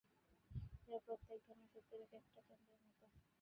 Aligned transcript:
এরা 0.85 0.99
প্রত্যেকে 1.05 1.43
ধর্ম-শক্তির 1.45 2.01
এক 2.05 2.13
একটা 2.19 2.41
কেন্দ্রের 2.47 2.79
মত। 2.85 3.01